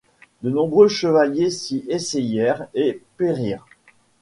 De 0.41 0.49
nombreux 0.49 0.87
chevaliers 0.87 1.51
s’y 1.51 1.85
essayèrent 1.87 2.65
et 2.73 3.03
périrent. 3.17 3.67